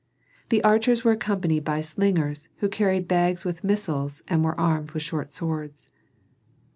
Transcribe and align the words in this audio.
The 0.49 0.63
archers 0.63 1.03
were 1.03 1.11
accompanied 1.11 1.63
by 1.63 1.81
slingers 1.81 2.49
who 2.57 2.69
carried 2.69 3.07
bags 3.07 3.45
with 3.45 3.63
missiles 3.63 4.23
and 4.27 4.43
were 4.43 4.59
armed 4.59 4.93
with 4.93 5.03
short 5.03 5.31
swords. 5.31 5.93